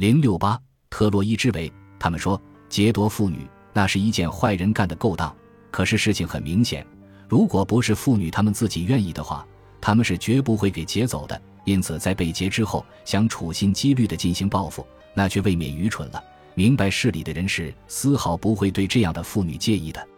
[0.00, 0.58] 零六八
[0.88, 5.36] 特洛伊之围，他们说劫夺妇女那是一件坏人干的勾当。
[5.70, 6.86] 可是事情很明显，
[7.28, 9.46] 如果不是妇女他们自己愿意的话，
[9.78, 11.38] 他们是绝不会给劫走的。
[11.66, 16.24] 因此，在被劫之后，想处心积虑地进行报复，那却未免愚蠢了。
[16.54, 20.08] 明白事理的人是丝毫不会对这样的妇女介意的。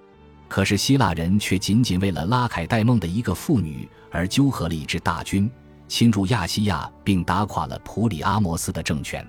[0.47, 5.51] 可是希腊人却仅仅为了拉凯戴梦的一个妇女而纠合了一支大军，
[5.89, 9.27] 侵入亚细亚，并打垮了普里阿摩斯的政权。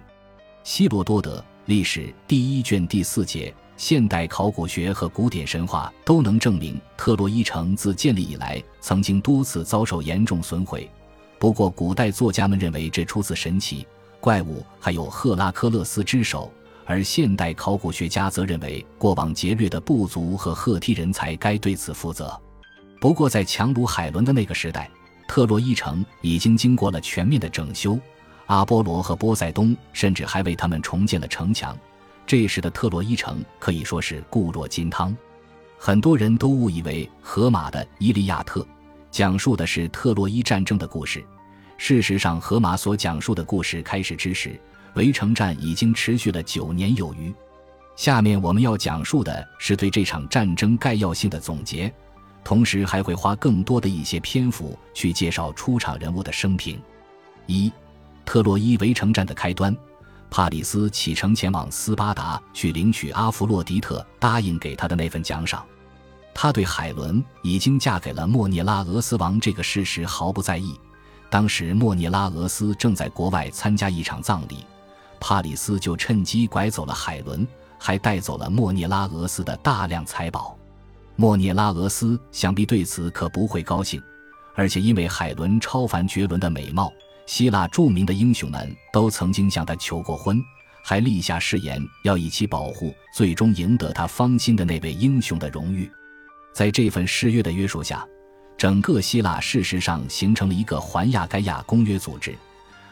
[0.64, 3.54] 希罗多德历史第一卷第四节。
[3.76, 10.90] 现代考古学和古典神话都能证明，特洛伊城自建立以来曾经多次遭受严重损毁。
[11.38, 13.86] 不过，古代作家们认为这出自神奇
[14.22, 16.50] 怪物，还有赫拉克勒斯之手；
[16.86, 22.40] 而现代考古学家则认为，过往劫掠的部族和赫梯人才该对此负责。
[23.02, 24.90] 不过，在强如海伦的那个时代，
[25.28, 28.00] 特洛伊城已经经过了全面的整修，
[28.54, 31.76] 阿波罗和波塞冬甚至还为他们重建了城墙。
[32.28, 35.16] 这时的特洛伊城可以说是固若金汤，
[35.78, 38.62] 很多人都误以为荷马的《伊利亚特》
[39.10, 41.26] 讲述的是特洛伊战争的故事。
[41.78, 44.58] 事实上，荷马所讲述的故事开始之时，
[44.94, 47.34] 围城战已经持续了九年有余。
[47.96, 51.92] 下面我们要讲述的是对这场战争概要性的总结，
[52.44, 56.80] 同时还会花更多的一些篇幅去介绍出场人物的生平。
[57.48, 57.72] 一、
[58.26, 59.76] 特洛伊围城战的开端。
[60.30, 65.64] 帕里斯启程前往斯巴达去领取阿弗洛狄特答应给他的那份奖赏。
[66.34, 70.80] 他对海伦已经嫁给了莫涅拉俄斯王这个事实毫不在意。
[71.30, 74.66] 当时莫涅拉俄斯正在国外参加一场葬礼，
[75.20, 80.58] 帕里斯就趁机拐走了海伦，还带走了莫涅拉俄斯的大量财宝。
[81.16, 84.02] 莫涅拉俄斯想必对此可不会高兴，
[84.56, 86.92] 而且因为海伦超凡绝伦的美貌。
[87.26, 90.44] 希腊著名的英雄们都曾经向他求过婚，
[90.84, 95.90] 还立下誓言要以其保护，最终赢得他芳心的那位英雄的荣誉。
[96.54, 98.06] 在这份誓约的约束下，
[98.58, 102.36] 整个希腊事实上形成了一个环亚该亚公约组织，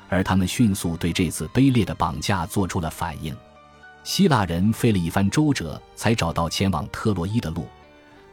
[0.09, 3.35] 而他们迅速对这次卑劣的绑架做出了反应。
[4.03, 7.67] 希腊人费了一番周折，才找到前往特洛伊的路。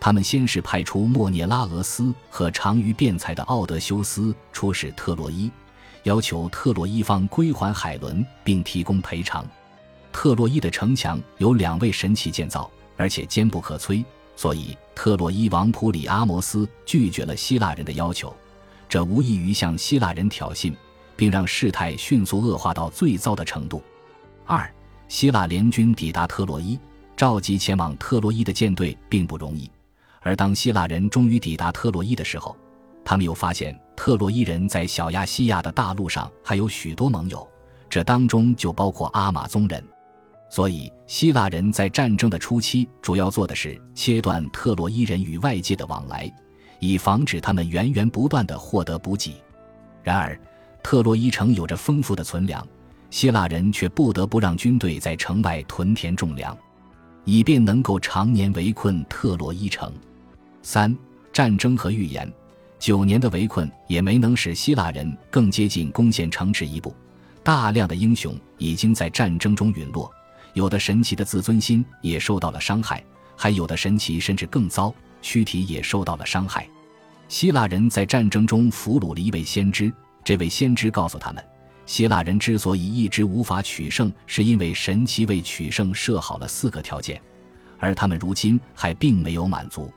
[0.01, 5.51] 他们先是派出莫涅拉俄斯和长于辩才的奥德修斯出使特洛伊。
[6.09, 9.45] 要求特洛伊方归还海伦，并提供赔偿。
[10.11, 14.03] 特洛伊的城墙由两位神奇建造，而且坚不可摧，
[14.35, 18.35] 所以特洛伊王普里阿摩斯拒绝了希腊人的要求。
[18.89, 20.75] 这无异于向希腊人挑衅，
[21.15, 23.83] 并让事态迅速恶化到最糟的程度。
[24.47, 24.67] 二，
[25.09, 26.81] 希腊联军抵达特洛伊，
[27.19, 29.71] 召集前往特洛伊的舰队并不容易。
[30.21, 32.57] 而当希腊人终于抵达特洛伊的时候，
[33.05, 37.47] 他们又发现特洛伊人在小亚细亚的大陆上还有许多盟友，
[37.91, 39.85] 这当中就包括阿马宗人。
[40.49, 46.33] 所以，希腊人在战争的初期主要做的是切断特洛伊人与外界的往来，
[46.79, 49.35] 以防止他们源源不断地获得补给。
[50.05, 50.41] 然而，
[50.81, 52.65] 特洛伊城有着丰富的存粮，
[53.11, 56.57] 希腊人却不得不让军队在城外屯田种粮，
[57.25, 59.93] 以便能够常年围困特洛伊城。
[60.63, 60.97] 三、
[61.33, 62.33] 战争和预言。
[62.79, 66.95] 九年的围困也没能使希腊人更接近攻陷城池一步，
[67.43, 70.11] 大量的英雄已经在战争中陨落，
[70.55, 73.03] 有的神奇的自尊心也受到了伤害，
[73.37, 76.69] 还有的神奇甚至更糟，躯体也受到了伤害。
[77.29, 81.45] 希腊人在战争中俘虏了一位先知，这位先知告诉他们，
[81.85, 87.21] 希腊人之所以一直无法取胜，是因为神奇为取胜设好了四个条件，
[87.79, 89.93] 而他们如今还并没有满足。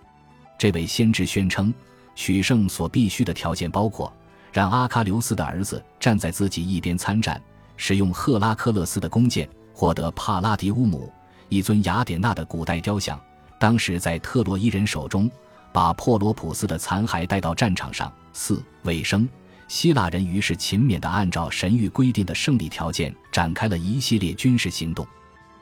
[0.58, 1.72] 这位先知宣称。
[2.16, 4.12] 取胜所必须的条件包括
[4.52, 7.42] 让阿喀琉斯的儿子站在自己一边参战，
[7.78, 11.12] 使用赫拉克勒斯的弓箭，获得帕拉迪乌姆
[11.50, 13.20] 一尊雅典娜的古代雕像，
[13.60, 15.30] 当时在特洛伊人手中，
[15.72, 18.12] 把珀罗普斯的残骸带到战场上。
[18.34, 19.28] 四尾声，
[19.68, 25.06] 希腊人于是勤勉地按照神谕规定的胜利条件展开了一系列军事行动。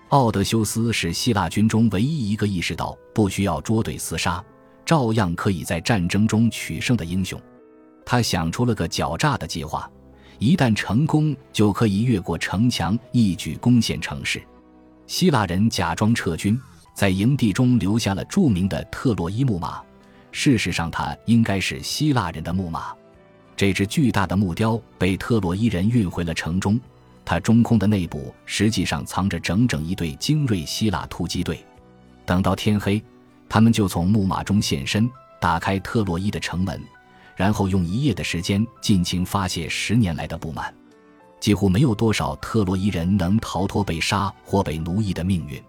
[0.09, 4.43] 奥德修斯是希腊军中唯一一个意识到不需要捉对厮杀。
[4.89, 7.39] 照样可以在战争中取胜的英雄，
[8.03, 9.87] 他想出了个狡诈的计划，
[10.39, 14.41] 一旦成功，就可以越过城墙，一举攻陷城市。
[15.05, 16.59] 希腊人假装撤军，
[16.95, 19.79] 在营地中留下了著名的特洛伊木马，
[20.31, 22.91] 事实上，它应该是希腊人的木马。
[23.55, 26.79] 这只巨大的木雕被特洛伊人运回了城中，
[27.23, 31.63] 它中空的内部实际上藏着整整一队精锐希腊突击队。
[32.25, 32.99] 等到天黑。
[33.49, 35.09] 他们就从木马中现身，
[35.41, 36.79] 打开特洛伊的城门，
[37.35, 40.73] 然后用一夜的时间尽情发泄十年来的不满。
[41.39, 45.61] 几乎没有多少特洛伊人能逃脱被杀或被奴役的命运。